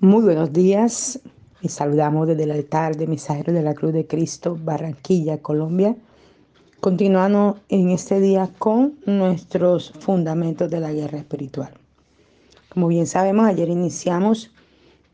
[0.00, 1.20] Muy buenos días.
[1.62, 5.96] Les saludamos desde el altar de Mensajeros de la Cruz de Cristo, Barranquilla, Colombia.
[6.80, 11.72] Continuando en este día con nuestros fundamentos de la guerra espiritual.
[12.68, 14.50] Como bien sabemos, ayer iniciamos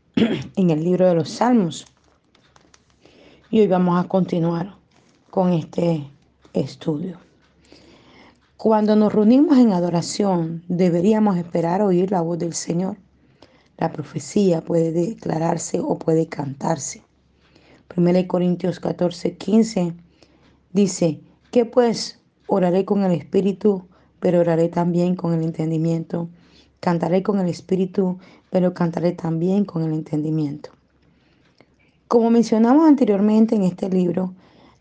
[0.55, 1.85] en el libro de los Salmos
[3.51, 4.75] y hoy vamos a continuar
[5.29, 6.09] con este
[6.53, 7.17] estudio.
[8.57, 12.97] Cuando nos reunimos en adoración, deberíamos esperar oír la voz del Señor
[13.77, 17.01] la profecía puede declararse o puede cantarse.
[17.95, 19.93] 1 Corintios 14, 15
[20.71, 21.19] dice,
[21.51, 23.87] que pues oraré con el espíritu,
[24.19, 26.29] pero oraré también con el entendimiento.
[26.79, 28.17] Cantaré con el espíritu,
[28.49, 30.71] pero cantaré también con el entendimiento.
[32.07, 34.33] Como mencionamos anteriormente en este libro,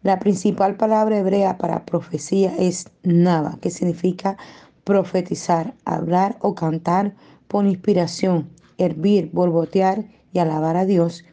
[0.03, 4.37] la principal palabra hebrea para profecía es nava, que significa
[4.84, 7.15] profetizar, hablar o cantar
[7.48, 8.48] por inspiración,
[8.84, 11.25] hervir, borbotear y alabar a Dios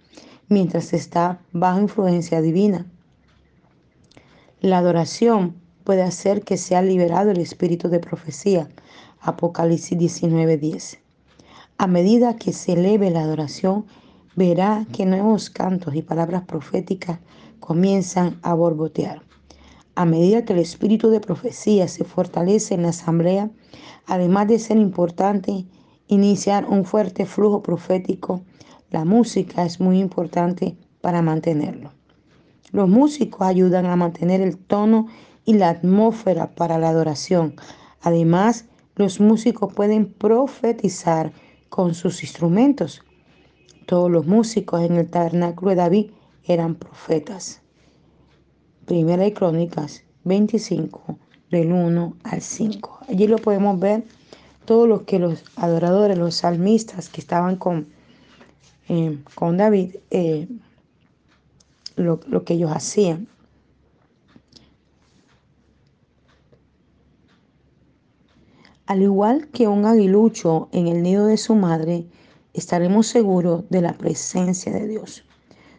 [0.50, 2.86] mientras está bajo influencia divina.
[4.62, 8.70] La adoración puede hacer que sea liberado el espíritu de profecía.
[9.22, 11.00] Apocalipsis 19:10.
[11.78, 13.86] A medida que se eleve la adoración,
[14.36, 17.20] verá que nuevos cantos y palabras proféticas
[17.59, 19.22] comienzan a borbotear.
[19.95, 23.50] A medida que el espíritu de profecía se fortalece en la asamblea,
[24.06, 25.66] además de ser importante,
[26.08, 28.41] iniciar un fuerte flujo profético,
[28.89, 31.91] la música es muy importante para mantenerlo.
[32.72, 35.08] Los músicos ayudan a mantener el tono
[35.45, 37.55] y la atmósfera para la adoración.
[38.02, 41.31] Además, los músicos pueden profetizar
[41.69, 43.02] con sus instrumentos.
[43.85, 46.11] Todos los músicos en el tabernáculo de David
[46.44, 47.61] eran profetas.
[48.85, 51.19] Primera de Crónicas 25,
[51.52, 53.00] del 1 al 5.
[53.08, 54.03] Allí lo podemos ver
[54.68, 57.88] todo lo que los adoradores, los salmistas que estaban con,
[58.90, 60.50] eh, con David, eh,
[61.96, 63.30] lo, lo que ellos hacían.
[68.88, 72.06] Al igual que un aguilucho en el nido de su madre,
[72.53, 75.24] estaremos seguros de la presencia de Dios.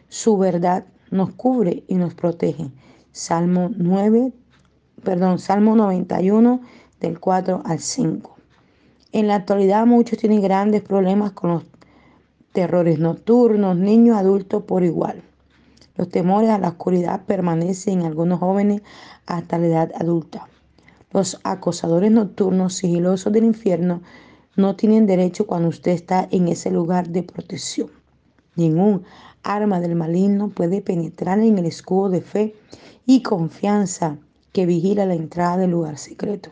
[0.07, 2.71] Su verdad nos cubre y nos protege.
[3.11, 4.33] Salmo 9,
[5.03, 6.59] perdón, Salmo 91
[6.99, 8.38] del 4 al 5.
[9.11, 11.63] En la actualidad muchos tienen grandes problemas con los
[12.51, 15.23] terrores nocturnos, niños, adultos por igual.
[15.97, 18.83] Los temores a la oscuridad permanecen en algunos jóvenes
[19.25, 20.47] hasta la edad adulta.
[21.11, 24.01] Los acosadores nocturnos sigilosos del infierno
[24.55, 27.89] no tienen derecho cuando usted está en ese lugar de protección.
[28.55, 29.03] Ningún
[29.41, 32.55] arma del maligno puede penetrar en el escudo de fe
[33.07, 34.17] y confianza
[34.51, 36.51] que vigila la entrada del lugar secreto.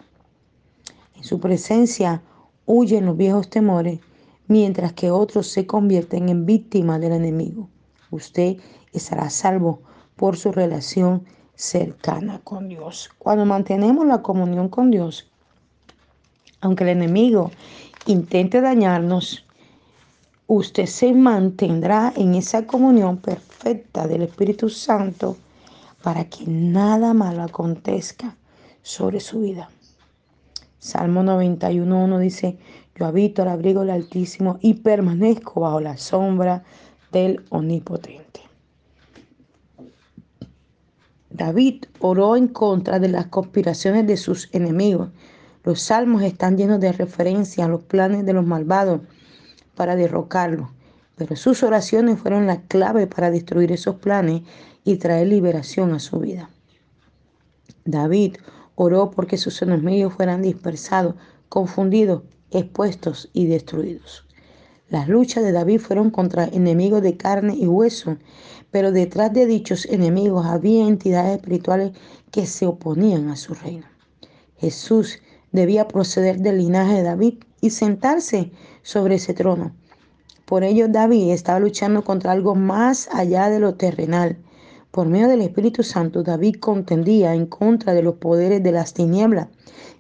[1.16, 2.24] En su presencia
[2.68, 4.00] huyen los viejos temores,
[4.48, 7.70] mientras que otros se convierten en víctimas del enemigo.
[8.12, 8.58] Usted
[8.94, 9.82] estará salvo
[10.16, 13.10] por su relación cercana con Dios.
[13.18, 15.30] Cuando mantenemos la comunión con Dios,
[16.62, 17.52] aunque el enemigo
[18.06, 19.46] intente dañarnos,
[20.48, 25.38] usted se mantendrá en esa comunión perfecta del Espíritu Santo
[26.04, 28.36] para que nada malo acontezca
[28.82, 29.70] sobre su vida.
[30.88, 32.58] Salmo 91.1 dice,
[32.96, 36.64] yo habito al abrigo del Altísimo y permanezco bajo la sombra
[37.12, 38.40] del Omnipotente.
[41.30, 45.10] David oró en contra de las conspiraciones de sus enemigos.
[45.66, 49.02] Los salmos están llenos de referencia a los planes de los malvados
[49.76, 50.70] para derrocarlos,
[51.18, 54.44] pero sus oraciones fueron la clave para destruir esos planes
[54.86, 56.50] y traer liberación a su vida.
[57.84, 58.38] David
[58.80, 61.16] Oró porque sus enemigos fueran dispersados,
[61.50, 62.22] confundidos,
[62.52, 64.28] expuestos y destruidos.
[64.88, 68.18] Las luchas de David fueron contra enemigos de carne y hueso,
[68.70, 71.94] pero detrás de dichos enemigos había entidades espirituales
[72.30, 73.88] que se oponían a su reino.
[74.58, 78.52] Jesús debía proceder del linaje de David y sentarse
[78.84, 79.74] sobre ese trono.
[80.46, 84.38] Por ello David estaba luchando contra algo más allá de lo terrenal,
[84.92, 89.48] por medio del Espíritu Santo, David contendía en contra de los poderes de las tinieblas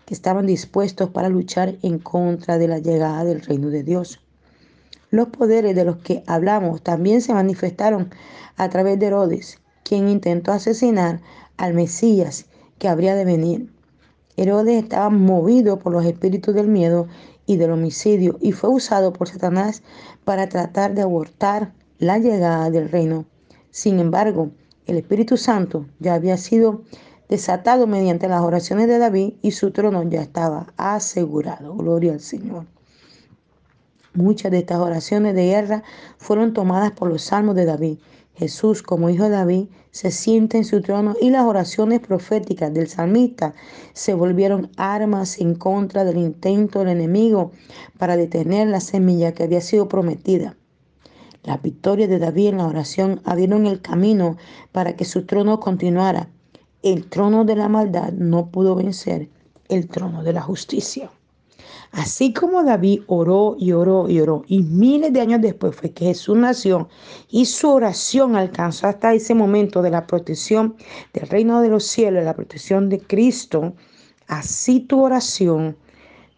[0.05, 4.19] que estaban dispuestos para luchar en contra de la llegada del reino de Dios.
[5.09, 8.09] Los poderes de los que hablamos también se manifestaron
[8.55, 11.21] a través de Herodes, quien intentó asesinar
[11.57, 12.45] al Mesías
[12.77, 13.71] que habría de venir.
[14.35, 17.07] Herodes estaba movido por los espíritus del miedo
[17.45, 19.81] y del homicidio y fue usado por Satanás
[20.25, 23.25] para tratar de abortar la llegada del reino.
[23.71, 24.51] Sin embargo,
[24.87, 26.81] el Espíritu Santo ya había sido
[27.29, 31.75] desatado mediante las oraciones de David y su trono ya estaba asegurado.
[31.75, 32.65] Gloria al Señor.
[34.13, 35.83] Muchas de estas oraciones de guerra
[36.17, 37.99] fueron tomadas por los salmos de David.
[38.33, 42.87] Jesús, como hijo de David, se sienta en su trono y las oraciones proféticas del
[42.87, 43.53] salmista
[43.93, 47.51] se volvieron armas en contra del intento del enemigo
[47.97, 50.55] para detener la semilla que había sido prometida.
[51.47, 54.35] La victoria de David en la oración abrieron el camino
[54.73, 56.27] para que su trono continuara.
[56.83, 59.29] El trono de la maldad no pudo vencer
[59.69, 61.09] el trono de la justicia.
[61.93, 66.07] Así como David oró y oró y oró, y miles de años después fue que
[66.07, 66.89] Jesús nació
[67.29, 70.75] y su oración alcanzó hasta ese momento de la protección
[71.13, 73.73] del reino de los cielos, la protección de Cristo,
[74.27, 75.77] así tu oración,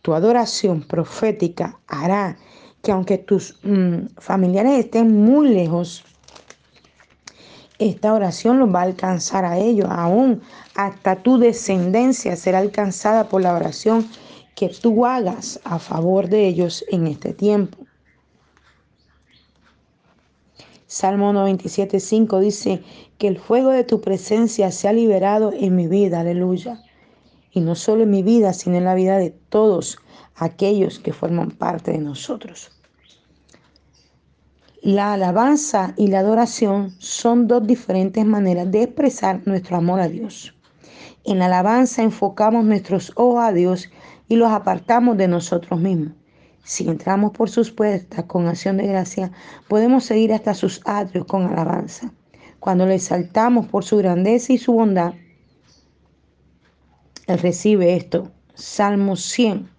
[0.03, 2.37] tu adoración profética hará
[2.81, 6.03] que aunque tus mm, familiares estén muy lejos,
[7.77, 10.41] esta oración los va a alcanzar a ellos, aún
[10.75, 14.07] hasta tu descendencia será alcanzada por la oración
[14.55, 17.77] que tú hagas a favor de ellos en este tiempo.
[20.87, 22.83] Salmo 97, 5 dice
[23.17, 26.83] que el fuego de tu presencia se ha liberado en mi vida, aleluya.
[27.51, 29.99] Y no solo en mi vida, sino en la vida de todos
[30.39, 32.71] aquellos que forman parte de nosotros.
[34.81, 40.55] La alabanza y la adoración son dos diferentes maneras de expresar nuestro amor a Dios.
[41.25, 43.89] En la alabanza enfocamos nuestros ojos a Dios
[44.29, 46.13] y los apartamos de nosotros mismos.
[46.63, 49.31] Si entramos por sus puertas con acción de gracia,
[49.67, 52.13] podemos seguir hasta sus atrios con alabanza.
[52.59, 55.13] Cuando le exaltamos por su grandeza y su bondad,
[57.27, 58.31] Él recibe esto.
[58.53, 59.78] Salmo 100.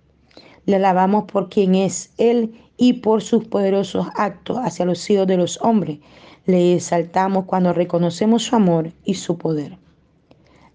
[0.70, 5.36] Le alabamos por quien es Él y por sus poderosos actos hacia los hijos de
[5.36, 5.98] los hombres.
[6.46, 9.78] Le exaltamos cuando reconocemos su amor y su poder.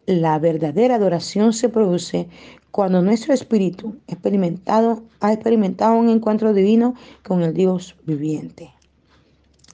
[0.05, 2.27] La verdadera adoración se produce
[2.71, 6.95] cuando nuestro espíritu experimentado, ha experimentado un encuentro divino
[7.25, 8.73] con el Dios viviente.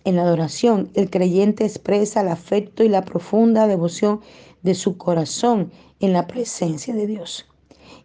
[0.04, 4.22] En la adoración, el creyente expresa el afecto y la profunda devoción
[4.62, 7.48] de su corazón en la presencia de Dios.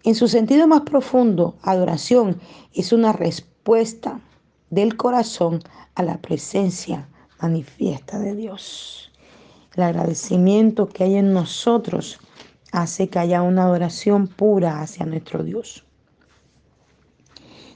[0.04, 2.40] En su sentido más profundo, adoración
[2.74, 4.20] es una respuesta
[4.70, 5.62] del corazón
[5.94, 7.08] a la presencia
[7.40, 9.12] manifiesta de Dios.
[9.74, 12.18] El agradecimiento que hay en nosotros
[12.72, 15.84] hace que haya una adoración pura hacia nuestro Dios.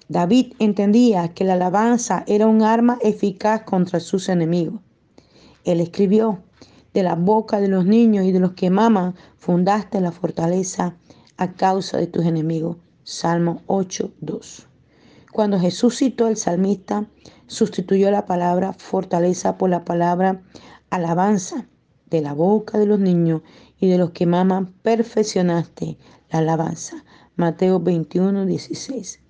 [0.09, 4.81] David entendía que la alabanza era un arma eficaz contra sus enemigos.
[5.65, 6.43] Él escribió,
[6.93, 10.97] de la boca de los niños y de los que maman, fundaste la fortaleza
[11.41, 12.77] a causa de tus enemigos.
[13.03, 14.69] Salmo 8, 2.
[15.33, 17.07] Cuando Jesús citó al salmista,
[17.47, 20.43] sustituyó la palabra fortaleza por la palabra
[20.91, 21.67] alabanza
[22.11, 23.41] de la boca de los niños
[23.81, 25.97] y de los que maman, perfeccionaste
[26.31, 27.05] la alabanza.
[27.37, 29.21] Mateo 21, 16.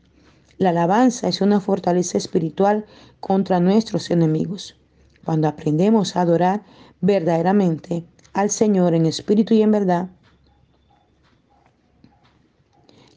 [0.59, 2.87] La alabanza es una fortaleza espiritual
[3.21, 4.77] contra nuestros enemigos.
[5.25, 6.65] Cuando aprendemos a adorar
[7.01, 10.11] verdaderamente al Señor en espíritu y en verdad,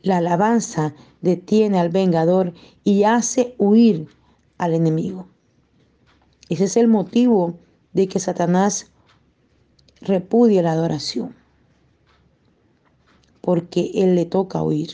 [0.04, 2.54] la alabanza detiene al vengador
[2.84, 4.08] y hace huir
[4.58, 5.28] al enemigo.
[6.50, 7.58] Ese es el motivo
[7.94, 8.92] de que Satanás
[10.02, 11.34] repudia la adoración,
[13.40, 14.92] porque él le toca oír.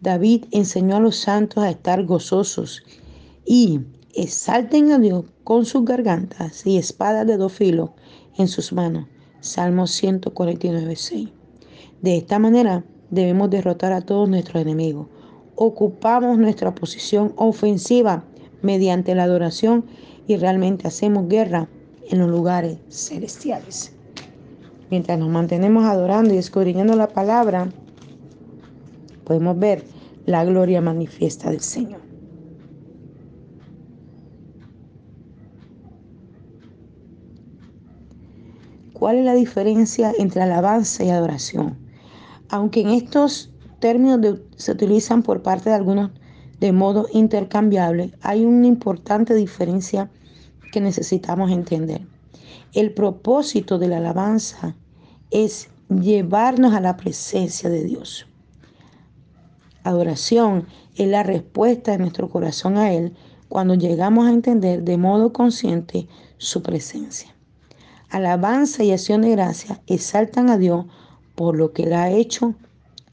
[0.00, 2.82] David enseñó a los santos a estar gozosos
[3.44, 3.80] y
[4.16, 7.90] exalten a Dios con sus gargantas y espadas de dos filos
[8.36, 9.06] en sus manos.
[9.40, 11.28] Salmo 149, 6.
[12.02, 15.06] De esta manera debemos derrotar a todos nuestros enemigos
[15.56, 18.24] ocupamos nuestra posición ofensiva
[18.62, 19.86] mediante la adoración
[20.28, 21.68] y realmente hacemos guerra
[22.08, 23.92] en los lugares celestiales.
[24.90, 27.68] Mientras nos mantenemos adorando y escudriñando la palabra,
[29.24, 29.82] podemos ver
[30.26, 32.05] la gloria manifiesta del Señor.
[38.98, 41.76] ¿Cuál es la diferencia entre alabanza y adoración?
[42.48, 46.12] Aunque en estos términos se utilizan por parte de algunos
[46.60, 50.10] de modo intercambiable, hay una importante diferencia
[50.72, 52.06] que necesitamos entender.
[52.72, 54.76] El propósito de la alabanza
[55.30, 58.26] es llevarnos a la presencia de Dios.
[59.84, 63.12] Adoración es la respuesta de nuestro corazón a Él
[63.50, 67.35] cuando llegamos a entender de modo consciente su presencia.
[68.10, 70.86] Alabanza y acción de gracia exaltan a Dios
[71.34, 72.54] por lo que Él ha hecho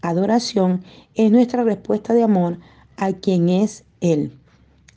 [0.04, 0.84] adoración
[1.16, 2.60] es nuestra respuesta de amor
[2.98, 4.38] a quien es Él.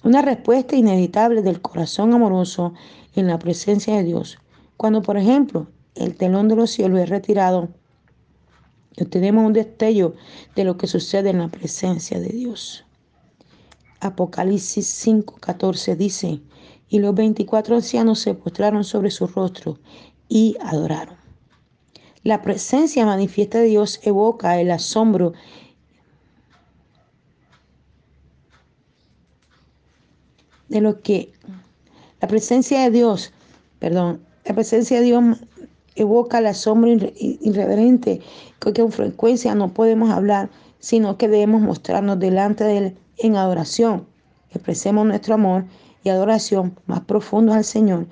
[0.05, 2.75] Una respuesta inevitable del corazón amoroso
[3.15, 4.39] en la presencia de Dios.
[4.77, 7.69] Cuando, por ejemplo, el telón de los cielos es retirado,
[9.11, 10.15] tenemos un destello
[10.55, 12.85] de lo que sucede en la presencia de Dios.
[14.01, 16.41] Apocalipsis 5:14 dice,
[16.89, 19.79] y los 24 ancianos se postraron sobre su rostro
[20.29, 21.17] y adoraron.
[22.23, 25.33] La presencia manifiesta de Dios evoca el asombro
[30.69, 31.33] de lo que
[32.21, 33.33] la presencia de Dios,
[33.79, 35.25] perdón, la presencia de Dios
[35.95, 38.21] evoca el asombro irreverente
[38.61, 44.07] que con frecuencia no podemos hablar, sino que debemos mostrarnos delante de Él en adoración.
[44.51, 45.65] Expresemos nuestro amor
[46.07, 48.07] y adoración más profundo al Señor.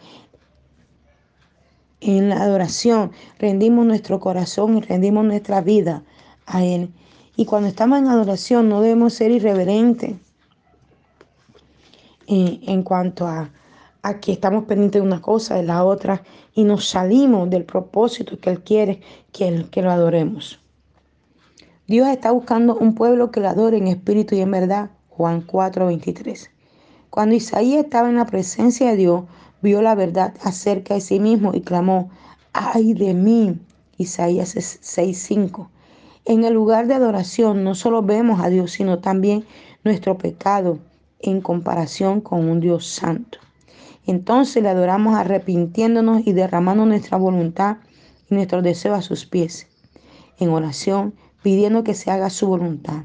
[2.00, 6.02] En la adoración rendimos nuestro corazón y rendimos nuestra vida
[6.44, 6.92] a Él.
[7.36, 10.16] Y cuando estamos en adoración no debemos ser irreverentes
[12.26, 13.50] en, cuanto a,
[14.02, 18.40] a que estamos pendientes de una cosa, de la otra, y nos salimos del propósito
[18.40, 20.58] que Él quiere que, que lo adoremos.
[21.86, 24.90] Dios está buscando un pueblo que lo adore en espíritu y en verdad.
[25.10, 26.53] Juan 4, 23.
[27.14, 29.23] Cuando Isaías estaba en la presencia de Dios,
[29.62, 32.11] vio la verdad acerca de sí mismo y clamó,
[32.52, 33.56] ay de mí.
[33.99, 35.68] Isaías 6:5.
[36.25, 39.44] En el lugar de adoración no solo vemos a Dios, sino también
[39.85, 40.80] nuestro pecado
[41.21, 43.38] en comparación con un Dios santo.
[44.09, 47.76] Entonces le adoramos arrepintiéndonos y derramando nuestra voluntad
[48.28, 49.68] y nuestro deseo a sus pies,
[50.40, 53.04] en oración, pidiendo que se haga su voluntad.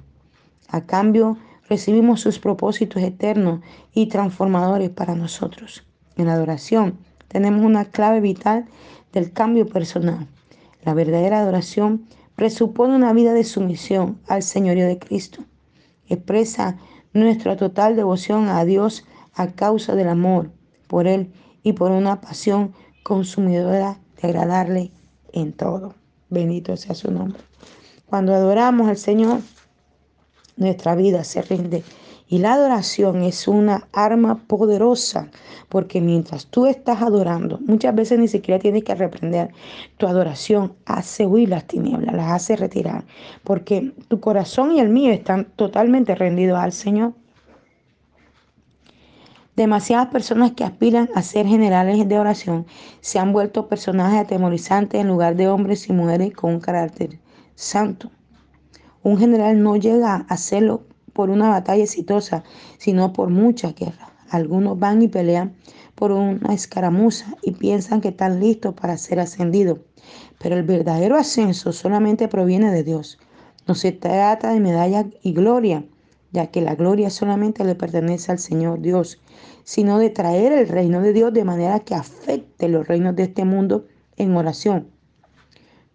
[0.67, 1.37] A cambio,
[1.69, 3.61] recibimos sus propósitos eternos
[3.93, 5.85] y transformadores para nosotros.
[6.17, 6.97] En adoración
[7.27, 8.65] tenemos una clave vital
[9.13, 10.27] del cambio personal.
[10.83, 15.43] La verdadera adoración presupone una vida de sumisión al Señorío de Cristo.
[16.07, 16.77] Expresa
[17.13, 20.51] nuestra total devoción a Dios a causa del amor
[20.87, 21.31] por Él
[21.63, 22.73] y por una pasión
[23.03, 24.91] consumidora de agradarle
[25.33, 25.95] en todo.
[26.29, 27.39] Bendito sea su nombre.
[28.05, 29.41] Cuando adoramos al Señor,
[30.59, 31.83] nuestra vida se rinde.
[32.31, 35.31] Y la adoración es una arma poderosa,
[35.67, 39.49] porque mientras tú estás adorando, muchas veces ni siquiera tienes que reprender.
[39.97, 43.03] Tu adoración hace huir las tinieblas, las hace retirar,
[43.43, 47.13] porque tu corazón y el mío están totalmente rendidos al Señor.
[49.55, 52.67] Demasiadas personas que aspiran a ser generales de oración
[53.01, 57.17] se han vuelto personajes atemorizantes en lugar de hombres y mujeres con un carácter
[57.55, 58.11] santo.
[59.03, 62.43] Un general no llega a hacerlo por una batalla exitosa,
[62.77, 64.09] sino por muchas guerras.
[64.29, 65.55] Algunos van y pelean
[65.95, 69.79] por una escaramuza y piensan que están listos para ser ascendidos.
[70.39, 73.19] Pero el verdadero ascenso solamente proviene de Dios.
[73.67, 75.85] No se trata de medalla y gloria,
[76.31, 79.21] ya que la gloria solamente le pertenece al Señor Dios,
[79.63, 83.45] sino de traer el reino de Dios de manera que afecte los reinos de este
[83.45, 84.89] mundo en oración.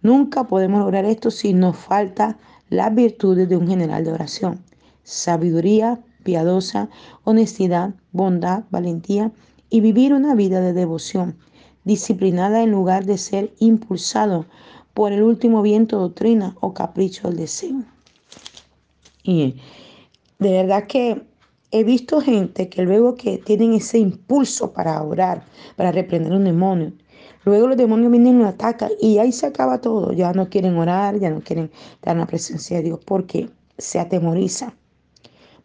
[0.02, 2.36] Nunca podemos lograr esto si nos falta
[2.74, 4.60] las virtudes de un general de oración.
[5.02, 6.88] Sabiduría piadosa,
[7.22, 9.30] honestidad, bondad, valentía
[9.70, 11.36] y vivir una vida de devoción,
[11.84, 14.46] disciplinada en lugar de ser impulsado
[14.94, 17.84] por el último viento, doctrina o capricho del deseo.
[19.22, 19.56] Y
[20.38, 21.22] de verdad que
[21.70, 25.44] he visto gente que luego que tienen ese impulso para orar,
[25.76, 26.92] para reprender un demonio,
[27.44, 30.12] Luego los demonios vienen y lo atacan y ahí se acaba todo.
[30.12, 31.70] Ya no quieren orar, ya no quieren
[32.02, 34.74] en la presencia de Dios porque se atemoriza.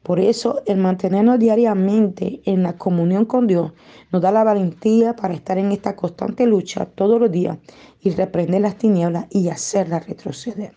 [0.03, 3.73] Por eso el mantenernos diariamente en la comunión con Dios
[4.11, 7.57] nos da la valentía para estar en esta constante lucha todos los días
[8.01, 10.73] y reprender las tinieblas y hacerlas retroceder.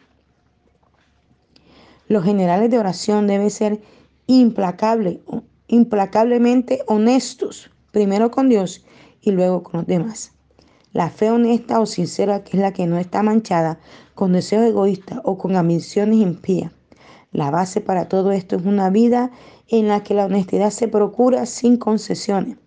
[2.09, 3.80] Los generales de oración deben ser
[4.26, 5.18] implacables,
[5.68, 8.85] implacablemente honestos, primero con Dios
[9.21, 10.32] y luego con los demás.
[10.92, 13.78] La fe honesta o sincera, que es la que no está manchada
[14.14, 16.70] con deseos egoístas o con ambiciones impías.
[17.32, 19.30] La base para todo esto es una vida
[19.68, 22.58] en la que la honestidad se procura sin concesiones,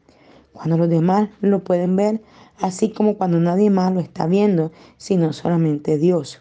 [0.53, 2.23] cuando los demás lo pueden ver,
[2.59, 6.39] así como cuando nadie más lo está viendo, sino solamente Dios.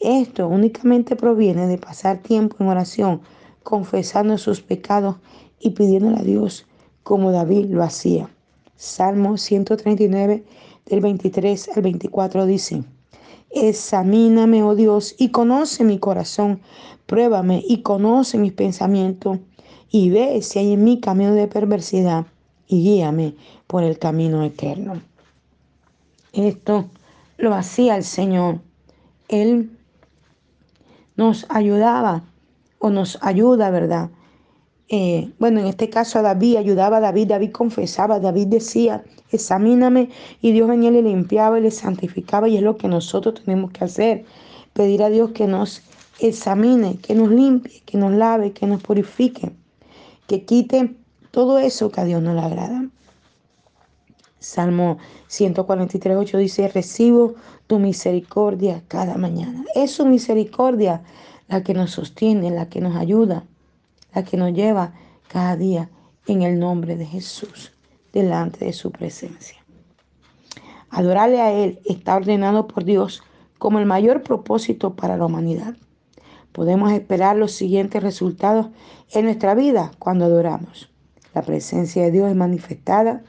[0.00, 3.22] Esto únicamente proviene de pasar tiempo en oración,
[3.62, 5.16] confesando sus pecados
[5.58, 6.66] y pidiéndole a Dios
[7.02, 8.28] como David lo hacía.
[8.76, 10.44] Salmo 139
[10.86, 12.84] del 23 al 24 dice,
[13.50, 16.60] Examíname, oh Dios, y conoce mi corazón,
[17.06, 19.38] pruébame y conoce mis pensamientos,
[19.90, 22.26] y ve si hay en mí camino de perversidad,
[22.68, 23.34] y guíame
[23.66, 25.00] por el camino eterno.
[26.32, 26.86] Esto
[27.38, 28.60] lo hacía el Señor.
[29.28, 29.70] Él
[31.16, 32.24] nos ayudaba
[32.78, 34.10] o nos ayuda, ¿verdad?
[34.88, 39.02] Eh, bueno, en este caso a David, ayudaba a David, David confesaba, David decía,
[39.32, 43.42] examíname y Dios venía y le limpiaba y le santificaba y es lo que nosotros
[43.42, 44.24] tenemos que hacer,
[44.74, 45.82] pedir a Dios que nos
[46.20, 49.50] examine, que nos limpie, que nos lave, que nos purifique,
[50.28, 50.94] que quite
[51.32, 52.88] todo eso que a Dios no le agrada.
[54.38, 57.34] Salmo 143, 8 dice, recibo
[57.66, 59.64] tu misericordia cada mañana.
[59.74, 61.02] Es su misericordia
[61.48, 63.44] la que nos sostiene, la que nos ayuda
[64.24, 64.94] que nos lleva
[65.28, 65.90] cada día
[66.26, 67.72] en el nombre de Jesús,
[68.12, 69.56] delante de su presencia.
[70.90, 73.22] Adorarle a Él está ordenado por Dios
[73.58, 75.76] como el mayor propósito para la humanidad.
[76.52, 78.68] Podemos esperar los siguientes resultados
[79.12, 80.90] en nuestra vida cuando adoramos.
[81.34, 83.22] La presencia de Dios es manifestada,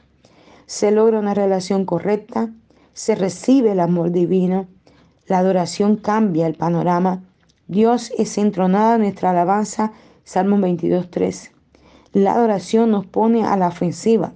[0.66, 2.50] se logra una relación correcta,
[2.94, 4.66] se recibe el amor divino,
[5.26, 7.22] la adoración cambia el panorama,
[7.66, 9.92] Dios es entronado en nuestra alabanza
[10.28, 11.52] Salmo 22.3.
[12.12, 14.34] La adoración nos pone a la ofensiva.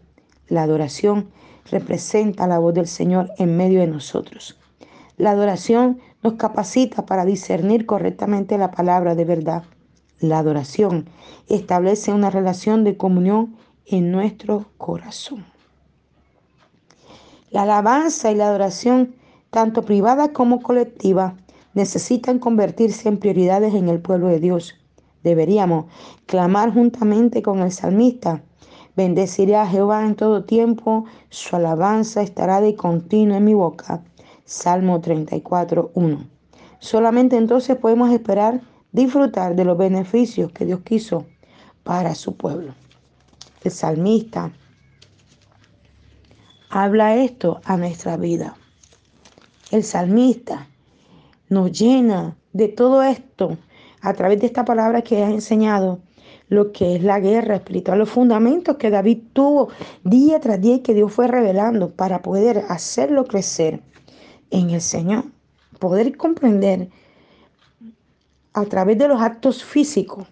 [0.49, 1.29] La adoración
[1.71, 4.59] representa la voz del Señor en medio de nosotros.
[5.19, 9.65] La adoración nos capacita para discernir correctamente la palabra de verdad.
[10.19, 11.11] La adoración
[11.51, 15.45] establece una relación de comunión en nuestro corazón.
[17.51, 19.15] La alabanza y la adoración,
[19.51, 21.37] tanto privada como colectiva,
[21.75, 24.79] necesitan convertirse en prioridades en el pueblo de Dios.
[25.23, 25.87] Deberíamos
[26.27, 28.43] clamar juntamente con el salmista.
[28.97, 34.03] Bendeciré a Jehová en todo tiempo, su alabanza estará de continuo en mi boca.
[34.45, 36.27] Salmo 34, 1.
[36.79, 38.61] Solamente entonces podemos esperar
[38.91, 41.25] disfrutar de los beneficios que Dios quiso
[41.85, 42.75] para su pueblo.
[43.65, 44.53] El salmista
[46.69, 48.57] habla esto a nuestra vida.
[49.71, 50.69] El salmista
[51.49, 53.57] nos llena de todo esto
[54.03, 56.01] a través de esta palabra que has enseñado
[56.49, 59.69] lo que es la guerra espiritual, los fundamentos que David tuvo
[60.05, 63.81] día tras día y que Dios fue revelando para poder hacerlo crecer
[64.51, 65.25] en el Señor,
[65.79, 66.89] poder comprender
[68.53, 70.27] a través de los actos físicos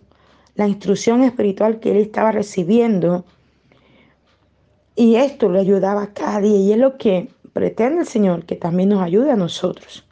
[0.57, 3.25] la instrucción espiritual que él estaba recibiendo.
[4.95, 8.91] Y esto le ayudaba cada día y es lo que pretende el Señor que también
[8.91, 10.05] nos ayude a nosotros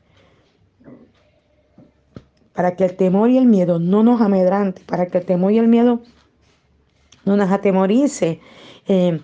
[2.58, 5.58] para que el temor y el miedo no nos amedrante, para que el temor y
[5.58, 6.00] el miedo
[7.24, 8.40] no nos atemorice.
[8.88, 9.20] Eh,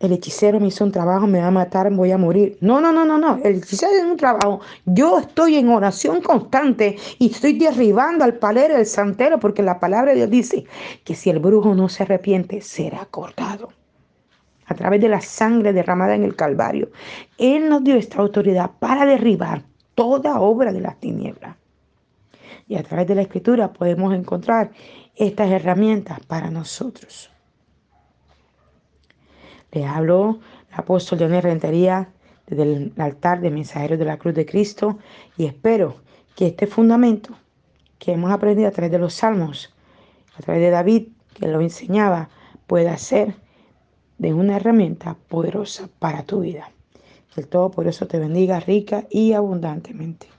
[0.00, 2.56] el hechicero me hizo un trabajo, me va a matar, voy a morir.
[2.62, 3.38] No, no, no, no, no.
[3.44, 4.62] El hechicero es un trabajo.
[4.86, 10.12] Yo estoy en oración constante y estoy derribando al palero, el santero, porque la palabra
[10.12, 10.64] de Dios dice
[11.04, 13.68] que si el brujo no se arrepiente, será cortado.
[14.64, 16.88] A través de la sangre derramada en el Calvario.
[17.36, 19.62] Él nos dio esta autoridad para derribar
[19.94, 21.56] toda obra de las tinieblas.
[22.68, 24.72] Y a través de la escritura podemos encontrar
[25.16, 27.30] estas herramientas para nosotros.
[29.72, 32.12] Le hablo el apóstol Leonel Rentería
[32.46, 34.98] desde el altar de mensajeros de la cruz de Cristo
[35.36, 35.96] y espero
[36.36, 37.34] que este fundamento
[37.98, 39.72] que hemos aprendido a través de los salmos,
[40.36, 42.28] a través de David, que lo enseñaba,
[42.66, 43.34] pueda ser
[44.18, 46.70] de una herramienta poderosa para tu vida.
[47.34, 50.32] Que el Todopoderoso te bendiga rica y abundantemente.